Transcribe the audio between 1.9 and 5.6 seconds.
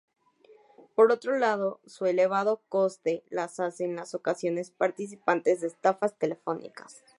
elevado coste las hace en ocasiones partícipes de